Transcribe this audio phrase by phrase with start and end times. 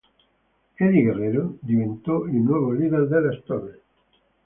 [0.79, 3.81] Eddie Guerrero diventò il nuovo leader della stable.